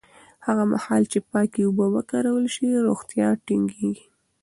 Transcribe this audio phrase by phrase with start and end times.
[0.45, 4.05] هغه مهال چې پاکې اوبه وکارول شي، روغتیا ټینګېږي.